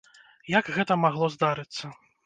[0.53, 1.97] Як гэта магло здарыцца?